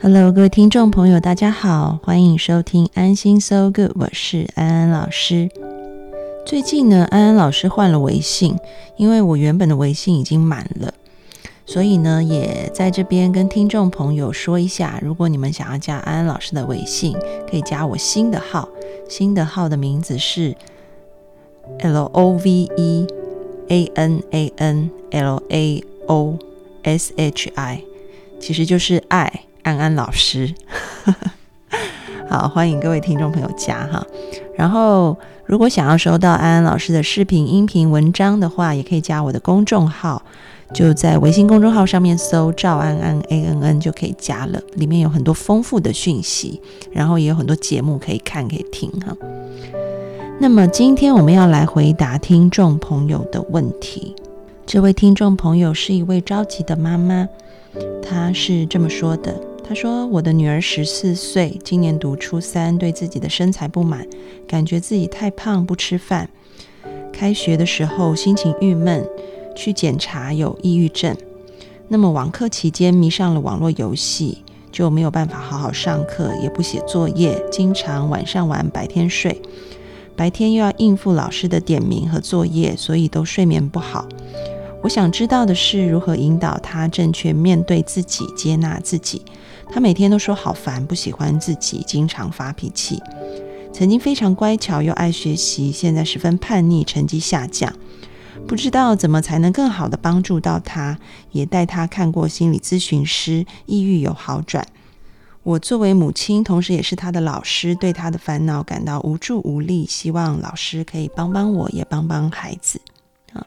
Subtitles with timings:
[0.00, 5.50] Hello，各位听众朋友，大家好，欢迎收听安心 So Good，我是安安老师。
[6.46, 8.56] 最近呢，安安老师换了微信，
[8.96, 10.94] 因为我原本的微信已经满了，
[11.66, 17.16] 所以呢，也在这边跟听众朋友说一下，如果你们想要加安安老师的微信，
[17.50, 18.68] 可以加我新的号，
[19.08, 20.54] 新的号的名字是
[21.80, 23.06] L O V E
[23.68, 26.38] A N A N L A O
[26.84, 27.82] S H I，
[28.38, 29.42] 其实就是爱。
[29.68, 30.54] 安安老师，
[32.30, 34.02] 好，欢迎各位听众朋友加哈。
[34.56, 40.22] 然后，如果想要收到安安老师的视频、音频、文章的话，也可以加我的公众号，
[40.72, 44.58] 就在微信公众号上面搜“赵安安 A N N” 就可以加了。
[44.74, 46.60] 里面有很多丰富的讯息，
[46.90, 49.14] 然后也有很多节目可以看、可以听哈。
[50.40, 54.16] 那么，今天我们要来回答听众朋友的问题。
[54.66, 57.26] 这位听众朋友是一位着急的妈妈，
[58.02, 59.47] 她是这么说的。
[59.68, 64.06] 他说：“我的女儿十四岁，今年读初三，对自己的身材不满，
[64.46, 66.30] 感觉自己太胖，不吃饭。
[67.12, 69.06] 开学的时候心情郁闷，
[69.54, 71.14] 去检查有抑郁症。
[71.88, 74.38] 那么网课期间迷上了网络游戏，
[74.72, 79.38] 就没有办法好好上课，也不写作业，经常晚上玩，白天睡。
[80.16, 84.08] 白天又要应付老师的点名和作业，所以都睡眠不好。
[84.82, 89.20] 我想知道的是，如何引导他正确面对自己，接纳自己。”
[89.70, 93.00] 他每天都说好烦，不喜欢自己，经常发脾气。
[93.72, 97.72] 曾经非常乖巧又爱学习，现在十分叛逆，成绩下降。
[98.46, 100.98] 不知道怎么才能更好的帮助到他，
[101.32, 104.66] 也带他看过心理咨询师，抑郁有好转。
[105.42, 112.80] 我作为母亲，同时也是他的老师，对他的烦恼感到无助无力，希望老师可以帮帮我，也帮帮孩子。
[113.34, 113.46] 啊，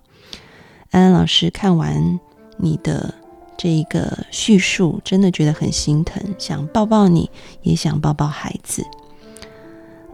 [0.92, 2.20] 安安老师看完
[2.58, 3.16] 你的。
[3.62, 7.30] 这一个叙述真的觉得很心疼，想抱抱你，
[7.62, 8.84] 也想抱抱孩子。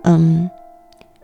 [0.04, 0.50] 嗯，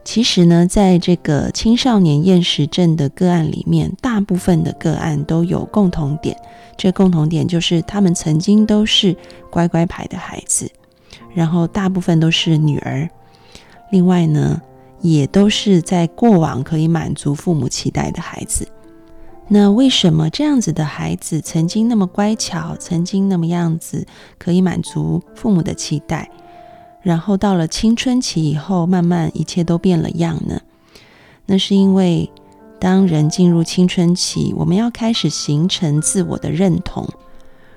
[0.05, 6.33] 其实呢，在这个青少年厌食症的个案里面，大部分的个案都有共同点，
[6.77, 9.13] 这共同点就是他们曾经都是
[9.49, 10.71] 乖乖牌的孩子，
[11.33, 13.05] 然后大部分都是女儿。
[13.91, 14.61] 另外呢，
[15.01, 18.65] 也都是在过往可以满足父母期待的孩子。
[19.49, 24.07] 那为什么这样子的孩子曾经那么乖巧，曾经那么样子
[24.39, 26.31] 可以满足父母的期待，
[27.01, 30.61] 然后到了青春期以后，慢慢一切都变了样呢？
[31.45, 32.31] 那是因为
[32.79, 37.07] 当人进入青春期，我们要开始形成自我的认同。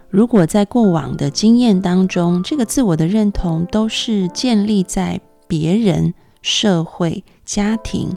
[0.08, 8.16] 如果在过往的经验当中，这个自我的认同都是建立在别人、社会、家庭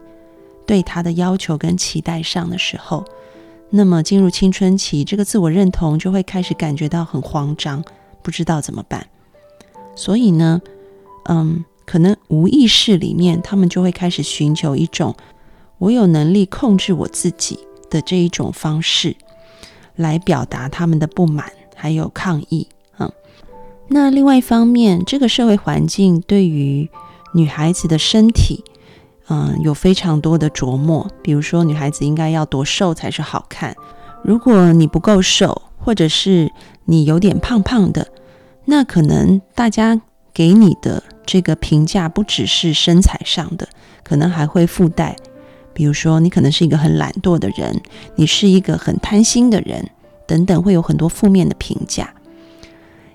[0.68, 3.04] 对他的要求跟期待上的时候，
[3.72, 7.84] 那么进入青春期，这个自我认同就会开始感觉到很慌张，
[8.24, 9.06] 不知道怎么办。
[9.96, 10.62] 所以呢，
[11.26, 15.16] 嗯，可能无意识里面，他们就会开始寻求一种
[15.78, 17.60] 我有能力控制我自己
[17.90, 19.16] 的这一种方式，
[19.96, 22.68] 来表达他们的不满还有抗议。
[22.98, 23.12] 嗯，
[23.90, 26.90] 那另外一方面，这个社会环境对于
[27.34, 28.64] 女孩子的身体。
[29.32, 33.76] 嗯，有非常多的琢磨，比如说女孩子应该要多瘦才是好看。
[34.24, 36.52] 如果你不够瘦，或者是
[36.86, 38.08] 你有点胖胖的，
[38.66, 40.02] 那可能大家
[40.34, 43.70] 给你的这个评价不只是身材上的，
[44.04, 45.16] 可能还会附带，
[45.74, 47.80] 比如说你可能是一个很懒惰的人，
[48.16, 49.90] 你是一个很贪心的人，
[50.26, 52.14] 等等，会有很多负面的评价。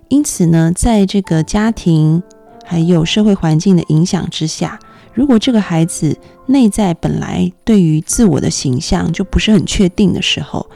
[0.08, 2.22] 因此呢，在这个家庭
[2.64, 4.78] 还有社会环境的影响之下。
[5.14, 10.68] 如果这个孩子内在本来对于自我的形象就不是很确定的时候，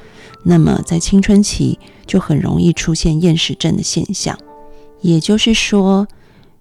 [0.45, 1.77] 那么在青春期
[2.07, 4.39] 就很容易出现厌食症的现象。
[5.01, 6.07] 也就是说，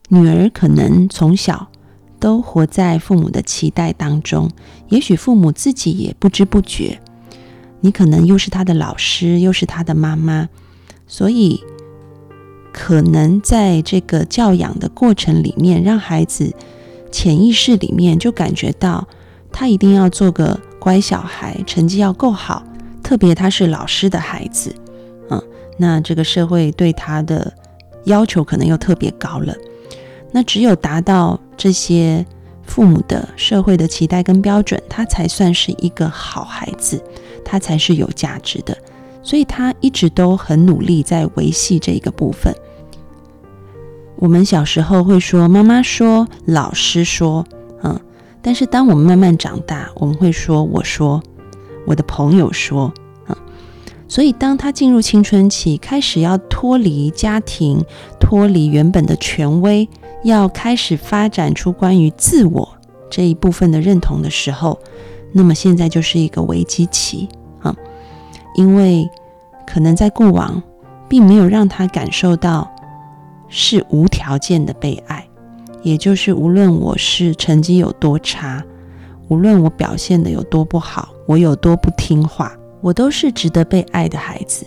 [0.10, 1.68] 女儿可能从小
[2.20, 4.50] 都活在父母的期待当中，
[4.90, 7.00] 也许父母自己也不知不觉。
[7.82, 10.50] 你可能又是他的老师，又是他的妈妈，
[11.06, 11.64] 所以
[12.74, 16.56] 可能在这个教养的过程里面，让孩子。
[17.12, 19.08] 潜意识里面就感觉到，
[19.52, 22.64] 他一定要做个乖小孩，成绩要够好。
[23.04, 24.76] 特别他是老师的孩子，
[25.30, 25.42] 嗯，
[25.78, 27.54] 那这个社会对他的
[28.04, 29.56] 要求可能又特别高了。
[30.32, 32.26] 那只有达到这些
[32.64, 37.02] 父母的社会的期待跟标准，他才算是一个好孩子，
[37.46, 38.78] 他才是有价值的。
[39.24, 42.54] 所以他一直都很努力在维系这一个部分。
[44.20, 47.46] 我们小时候会说，妈妈说，老师说，
[47.84, 48.00] 嗯，
[48.42, 51.22] 但是当我们慢慢长大，我们会说，我说，
[51.86, 52.92] 我的朋友说，
[53.28, 53.36] 嗯，
[54.08, 57.80] 所以当他进入青春期，开始要脱离家庭，
[58.20, 59.88] 脱离原本的权威，
[60.24, 62.68] 要开始发展出关于自我
[63.12, 64.80] 这一部分的认同的时候，
[65.32, 67.30] 那么现在就是一个危机期
[67.62, 67.76] 啊，
[68.56, 69.08] 因为
[69.68, 70.64] 可能在过往
[71.08, 72.68] 并没有让他感受到。
[73.50, 75.28] 是无条件的被爱，
[75.82, 78.64] 也就是无论我是成绩有多差，
[79.30, 82.52] 无论我表现的有多不好，我有多不听话，
[82.82, 84.66] 我都是值得被爱的孩子。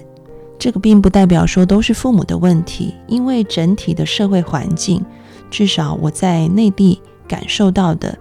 [0.59, 5.05] 这个并不代表说都是父母的问题，因为整体的社会环境，
[5.51, 8.19] 至少我在内地感受到的，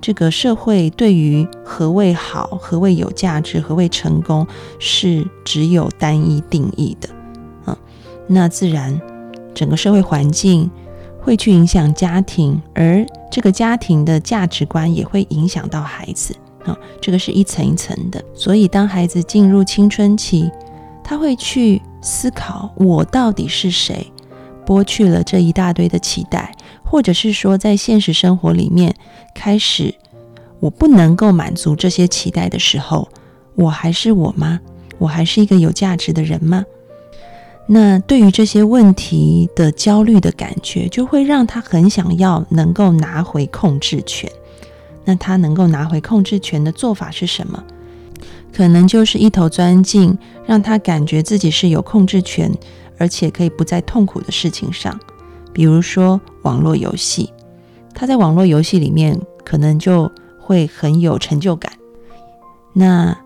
[0.00, 4.46] 这个社会对于何谓好、何谓有价值、何谓成功，
[4.78, 7.08] 是只有单一定义的。
[7.66, 7.76] 嗯，
[8.28, 9.00] 那自然。
[9.54, 10.70] 整个社会环境
[11.20, 18.22] 会去影响家庭，而这个家庭的价值观也会影响到孩子啊，这个是一层一层的。
[18.34, 20.50] 所以，当孩子进入青春期，
[21.02, 24.12] 他会去思考：我到底是谁？
[24.66, 26.54] 剥去了这一大堆的期待，
[26.84, 28.94] 或者是说，在现实生活里面
[29.34, 29.92] 开始，
[30.60, 33.08] 我不能够满足这些期待的时候，
[33.56, 34.60] 我还是我吗？
[34.98, 36.64] 我还是一个有价值的人吗？
[37.72, 44.28] 那对于这些问题的焦虑的感觉，就会让他很想要能够拿回控制权。
[45.04, 47.62] 那他能够拿回控制权的做法是什么？
[48.52, 52.52] 可能就是一头钻进让他感觉自己是有控制权，
[52.98, 54.98] 而且可以不再痛苦的事情上，
[55.52, 57.32] 比如说网络游戏。
[57.94, 61.72] 他在网络游戏里面可能就会很有成就感。
[62.72, 63.16] 那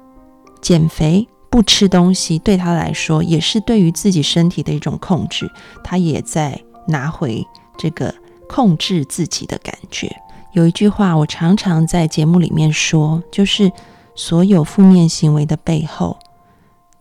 [0.61, 1.26] 减肥。
[1.55, 5.49] 不吃东西对他来说也是对于自己身体的一种控制，
[5.85, 7.47] 他也在拿回
[7.79, 8.12] 这个
[8.49, 10.11] 控制自己的感觉。
[10.51, 13.71] 有一句话我常常在节目里面说，就是
[14.17, 16.19] 所有负面行为的背后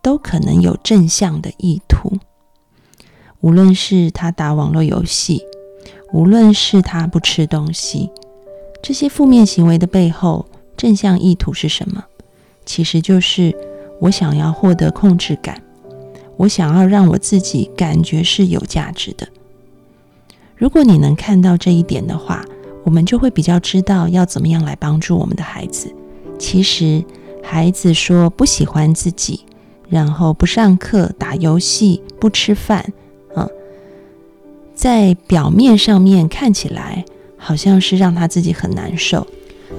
[0.03, 2.19] 都可能有正向的意图。
[3.41, 5.41] 无论是他打网络游戏，
[6.11, 8.11] 无论是他不吃东西，
[8.83, 10.45] 这些负面行为的背后
[10.77, 12.05] 正向意图是什么？
[12.67, 13.72] 其实就是。
[13.99, 15.61] 我想要获得控制感，
[16.37, 19.27] 我想要让我自己感觉是有价值的。
[20.55, 22.45] 如果你能看到这一点的话，
[22.83, 25.93] 我们就会比较知道要怎么样来帮助我们的孩子。
[26.37, 27.03] 其实，
[27.41, 29.45] 孩子说不喜欢自己，
[29.89, 32.91] 然后不上课、打游戏、不吃饭，
[33.35, 33.47] 啊，
[34.73, 37.05] 在表面上面看起来
[37.37, 39.25] 好像是让他自己很难受。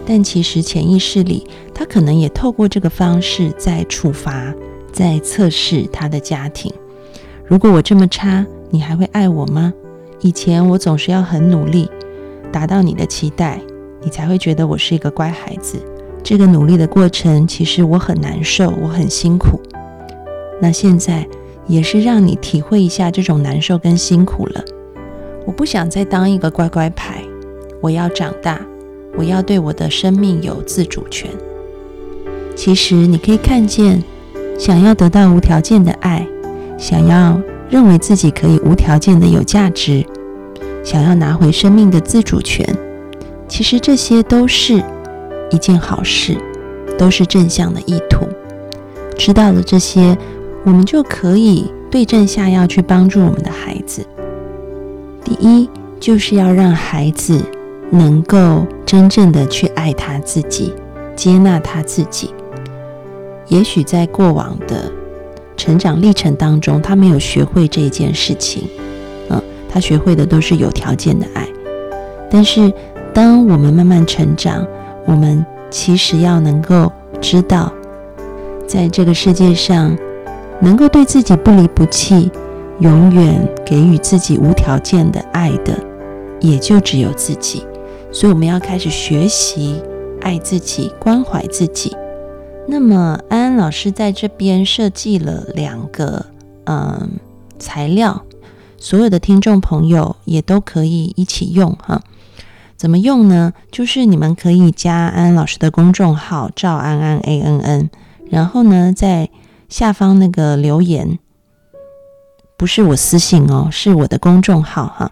[0.06, 4.54] 但其实潜意识里，他可能也透过这个方式在处罚、
[4.92, 6.72] 在测试他的家庭。
[7.46, 9.72] 如果我这么差，你还会爱我吗？
[10.20, 11.90] 以前我总是要很努力，
[12.50, 13.60] 达到你的期待，
[14.02, 15.78] 你才会觉得我是一个乖孩子。
[16.22, 19.60] 这个努力的过程，其实我很难受，我很辛苦。
[20.60, 21.26] 那现在
[21.66, 24.64] 也是让你体会一下这种难受跟辛苦了。
[25.44, 27.22] 我不想再当一个乖乖牌，
[27.82, 28.58] 我要长大。
[29.16, 31.30] 我要对我的生命有自主权。
[32.56, 34.02] 其实你可以看见，
[34.58, 36.26] 想要得到无条件的爱，
[36.78, 40.04] 想要认为自己可以无条件的有价值，
[40.84, 42.66] 想要拿回生命的自主权，
[43.48, 44.82] 其实这些都是
[45.50, 46.36] 一件好事，
[46.98, 48.26] 都是正向的意图。
[49.16, 50.16] 知道了这些，
[50.64, 54.04] 我们就可以对症下药去帮助我们的孩子。
[55.24, 55.68] 第一，
[55.98, 57.40] 就是要让孩子。
[57.90, 60.74] 能够真正的去爱他自己，
[61.16, 62.34] 接纳他自己。
[63.48, 64.90] 也许在过往的
[65.56, 68.68] 成长历程当中，他没有学会这一件事情。
[69.28, 71.46] 嗯，他学会的都是有条件的爱。
[72.30, 72.72] 但是，
[73.12, 74.66] 当我们慢慢成长，
[75.06, 77.72] 我们其实要能够知道，
[78.66, 79.96] 在这个世界上，
[80.60, 82.30] 能够对自己不离不弃，
[82.80, 85.78] 永远给予自己无条件的爱的，
[86.40, 87.64] 也就只有自己。
[88.14, 89.82] 所以我们要开始学习
[90.22, 91.94] 爱自己、关怀自己。
[92.68, 96.24] 那么安安老师在这边设计了两个
[96.66, 97.18] 嗯
[97.58, 98.24] 材料，
[98.78, 102.00] 所有的听众朋友也都可以一起用哈。
[102.76, 103.52] 怎么用呢？
[103.72, 107.90] 就是你们可以加安安老师的公众号“赵安安 A N N”，
[108.30, 109.28] 然后呢在
[109.68, 111.18] 下方那个留言
[112.56, 115.10] 不是我私信哦，是我的公众号哈，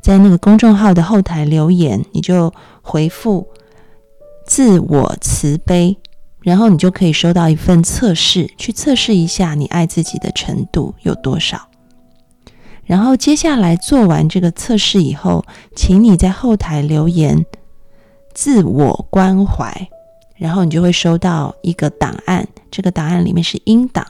[0.00, 2.52] 在那个公众号的后台留言，你就
[2.82, 3.48] 回复
[4.46, 5.96] “自我慈悲”，
[6.42, 11.68] 然后你就可以收到一份测试，去测试一下你爱自己的程度有多少。
[12.84, 15.44] 然后接下来做完这个测试以后，
[15.76, 17.44] 请你在后台留言
[18.34, 19.88] “自我关怀”，
[20.36, 24.04] 然后你就会收到一个档案，这个档案里面是音档。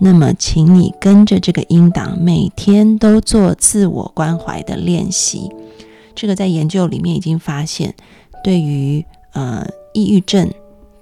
[0.00, 5.50] 那么，请你跟着这个音档，每天都做自我关怀的练习。
[6.14, 7.94] 这个在研究里面已经发现，
[8.42, 10.52] 对于呃抑郁症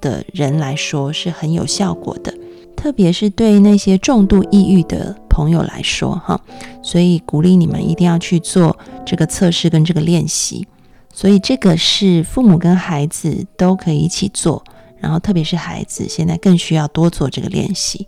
[0.01, 2.33] 的人来说是很有效果的，
[2.77, 6.41] 特别是对那些重度抑郁的朋友来说，哈。
[6.83, 10.67] 所以鼓励你们一定要去做这个测试跟这个练习。
[11.13, 14.63] 所以这个是父母跟孩子都可以一起做，
[14.99, 18.07] 然后特别是孩子现在更需要多做这个练习。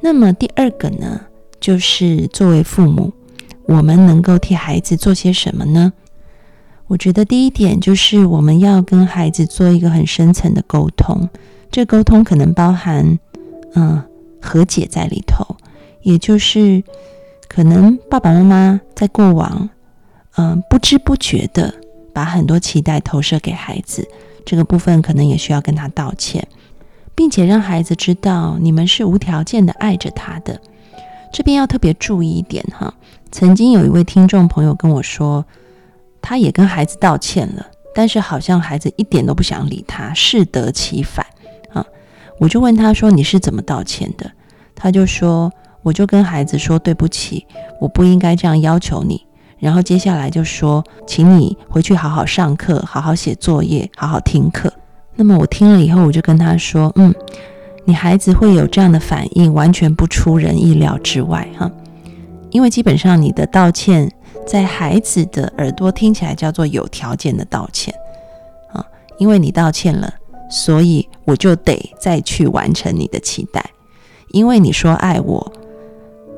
[0.00, 1.20] 那么第二个呢，
[1.60, 3.12] 就是作为父母，
[3.66, 5.92] 我们能够替孩子做些什么呢？
[6.86, 11.28] 我觉得第一点就是我们要跟孩子做一个很深层的沟通，
[11.70, 13.18] 这沟通可能包含
[13.74, 14.02] 嗯
[14.40, 15.56] 和解在里头，
[16.00, 16.82] 也就是
[17.46, 19.68] 可能爸爸妈妈在过往
[20.36, 21.74] 嗯不知不觉的
[22.14, 24.08] 把很多期待投射给孩子，
[24.46, 26.48] 这个部分可能也需要跟他道歉。
[27.18, 30.60] 并且让孩子知道你们是无条件的爱着他的，
[31.32, 32.94] 这边要特别注意一点哈。
[33.32, 35.44] 曾经有一位听众朋友跟我说，
[36.22, 41.26] 他也跟孩子道歉了，但是好像孩子一点都不想理他，适得其反
[41.72, 41.84] 啊。
[42.38, 44.30] 我就问他说：“你是怎么道歉的？”
[44.76, 47.44] 他就说：“我就跟孩子说对不起，
[47.80, 49.26] 我不应该这样要求你。”
[49.58, 54.72] 然后接下来就说：“请你回去好好上课，好好写作业，好好听课。”
[55.20, 57.12] 那么我听了以后，我就跟他说：“嗯，
[57.84, 61.68] 你孩子会有这样的反应，完全不出人意料之外哈。
[62.50, 64.08] 因为基本上你的道歉，
[64.46, 67.92] 在孩子的耳朵听起来叫做有条件的道歉
[68.72, 68.86] 啊。
[69.18, 70.14] 因为你道歉了，
[70.48, 73.62] 所以我就得再去完成你的期待。
[74.28, 75.52] 因为你说爱我，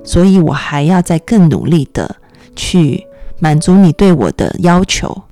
[0.02, 2.16] 所以我还要再更努力的
[2.56, 3.06] 去
[3.38, 5.24] 满足你对我的要求。”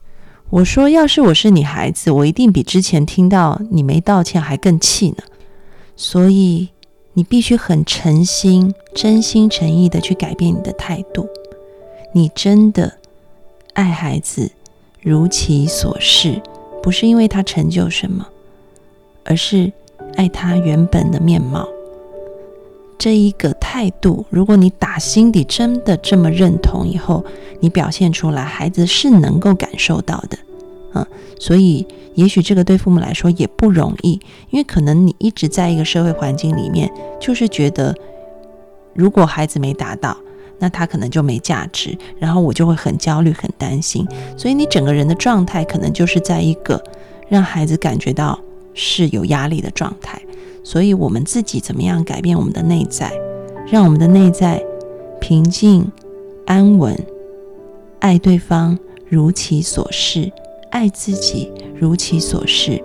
[0.50, 5.19] 我说：“要是我是你孩子，我一定比之前听到你没道歉还更气呢。
[5.95, 6.69] 所以
[7.12, 11.28] 你必须很诚心、真心诚意的去改变你的态度。
[12.12, 12.95] 你真的
[13.75, 14.50] 爱孩子，
[15.02, 16.40] 如其所示，
[16.83, 18.26] 不是因为他成就什么，
[19.25, 19.71] 而是
[20.17, 21.69] 爱他原本的面貌。
[22.99, 27.25] 这一个态度，如果你打心底真的这么认同，以后
[27.61, 30.37] 你表现出来，孩子是能够感受到的。”
[30.95, 31.07] 嗯，
[31.38, 34.19] 所以也许这个对父母来说也不容易，
[34.50, 36.90] 因为可能你一直在一个社会环境里面，
[37.21, 37.95] 就是觉得
[38.95, 40.17] 如果孩子没达到，
[40.59, 44.05] 那他可能就没价值，然后我就会很焦虑、很担心，
[44.37, 46.83] 所以你整个人的状态可能就是在一个
[47.28, 48.37] 让孩子感觉到
[48.73, 50.21] 是有压力的状态。
[50.71, 53.11] 所以我们自己怎么样改变我们的内在，
[53.67, 54.63] 让我们的内在
[55.19, 55.91] 平静、
[56.45, 56.95] 安稳，
[58.01, 60.31] 爱对方如其所示。
[60.69, 62.83] 爱自己如其所示，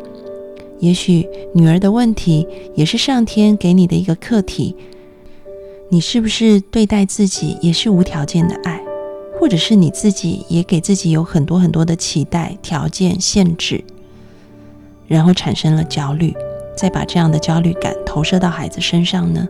[0.80, 4.78] 也许女儿的问题也是上天给你的一个课题。
[5.90, 8.82] 你是不是对待自己也是无条件的爱，
[9.38, 13.84] 或者是你自己也给自己有很多很多的期待、条件、限制，
[15.06, 16.34] 然后产生了焦虑，
[16.75, 19.48] 再把这样的焦虑感投射到孩子身上呢？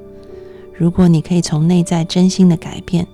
[0.74, 3.08] 如果你可以从内在真心的改变，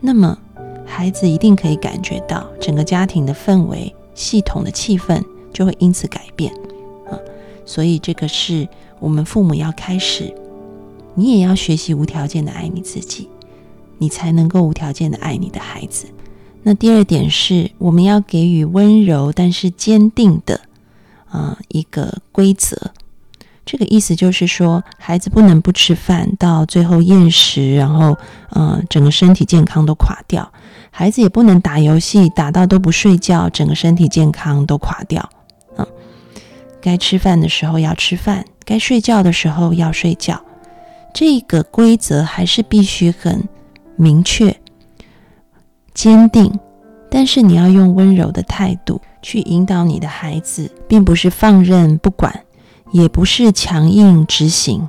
[0.00, 0.38] 那么
[0.84, 3.94] 孩子一定可以感觉到整个家庭的氛围。
[4.14, 6.52] 系统的气氛就会因此改变
[7.10, 7.16] 啊，
[7.64, 8.68] 所以这个是
[9.00, 10.34] 我们父母要开始，
[11.14, 13.30] 你也要学习无条件的爱你自己，
[13.96, 16.04] 你才能够无条件的爱你的孩子。
[16.62, 20.60] 那第二点是，我们要给予温柔但是坚定的
[21.32, 22.92] 啊一个规则。
[23.64, 28.18] 这个意思就是说，孩子不能不吃饭，到最后厌食，然后
[28.50, 30.52] 呃整个身体健康都垮掉。
[30.90, 35.22] 孩子也不能打游戏打到都不睡觉，整个身体健康都垮掉。
[35.76, 35.86] 啊，
[36.80, 40.44] 该吃饭的时候要吃饭，该睡觉的时候要睡觉。
[41.14, 43.48] 这个规则还是必须很
[43.96, 44.60] 明确、
[45.94, 46.58] 坚定，
[47.08, 52.44] 但是你要用温柔的态度去引导你的孩子，并不是放任不管，
[52.90, 54.88] 也不是强硬执行。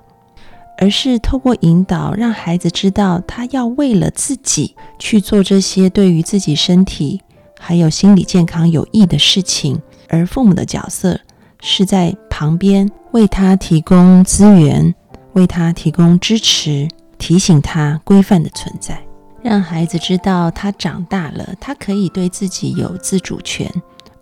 [0.79, 7.21] 而是透过引导，让孩子知道他要为了自己去做这些对于自己身体
[7.59, 11.17] 还有心理健康有益的事情，而父母的角色
[11.61, 14.93] 是在旁边为他提供资源，
[15.33, 16.87] 为他提供支持，
[17.19, 18.99] 提醒他规范的存在，
[19.43, 23.71] 让孩子知道他长大了，他可以对自己有自主权，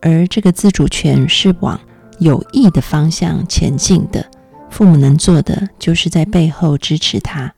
[0.01, 1.79] 而这个自主权是往
[2.19, 4.25] 有益的方向前进的。
[4.69, 7.53] 父母能做的，就是在背后支持他，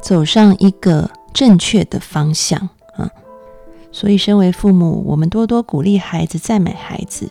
[0.00, 3.10] 走上一个正确的方向啊。
[3.90, 7.28] 所以，身为父母，我们多多鼓励孩子，赞美孩子，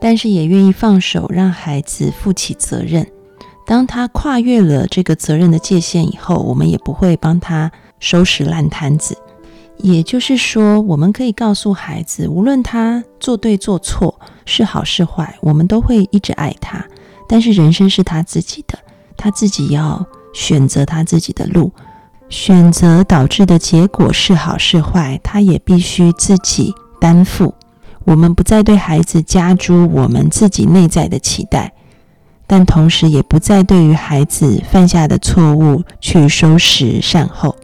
[0.00, 3.06] 但是也愿意放手，让孩子负起责任。
[3.66, 9.16] 当他跨越了这个责任的界限以后，我们也不会帮他收拾烂摊子。
[9.78, 16.84] 也就是说，我们可以告诉孩子，无论他做对做错，是好是坏，我们都会一直爱他。
[17.28, 18.78] 但是人生是他自己的，
[19.16, 21.72] 他自己要选择他自己的路，
[22.28, 27.54] 选择导致的结果是好是坏，他也必须自己担负。
[28.04, 31.72] 我们不再对孩子加诸我们自己内在的期待。
[32.46, 37.56] 但同时，也不再对于孩子犯下的错误去收拾善后。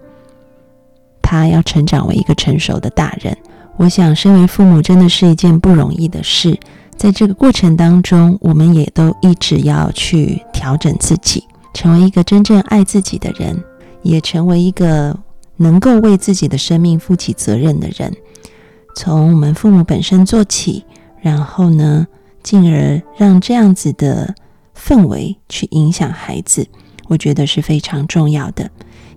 [1.30, 3.36] 他要成长为一个成熟的大人。
[3.76, 6.58] 我想，身为父母真的是一件不容易的事。
[6.96, 13.62] 在这个过程当中，我们也都一直要去调整自己，成为一个真正爱自己的人，
[14.02, 15.16] 也成为一个
[15.56, 18.12] 能够为自己的生命负起责任的人。
[18.96, 20.84] 从我们父母本身做起，
[21.20, 22.08] 然后呢，
[22.42, 24.34] 进而让这样子的。
[24.72, 26.66] 氛围去影响孩子，
[27.06, 28.70] 我觉得是非常重要的。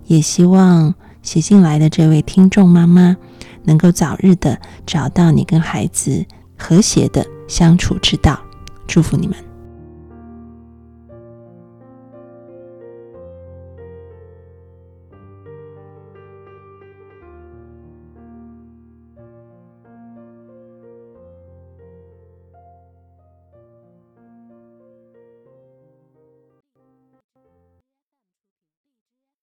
[0.04, 3.16] 也希望写信来的这位听众妈妈
[3.64, 6.24] 能够早日的找到你跟孩子
[6.56, 8.38] 和谐的相处之道。
[8.86, 9.53] 祝福你们。